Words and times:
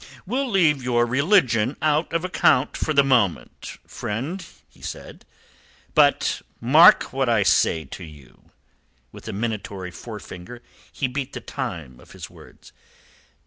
"We'll 0.25 0.49
leave 0.49 0.81
your 0.81 1.05
religion 1.05 1.77
out 1.79 2.11
of 2.11 2.25
account 2.25 2.75
for 2.75 2.91
the 2.91 3.03
moment, 3.03 3.77
friend," 3.85 4.43
said 4.81 5.23
he. 5.31 5.91
"But 5.93 6.41
mark 6.59 7.13
what 7.13 7.29
I 7.29 7.43
say 7.43 7.85
to 7.85 8.03
you." 8.03 8.49
With 9.11 9.27
a 9.27 9.31
minatory 9.31 9.91
forefinger 9.91 10.63
he 10.91 11.07
beat 11.07 11.33
the 11.33 11.39
time 11.39 11.99
of 11.99 12.13
his 12.13 12.31
words. 12.31 12.73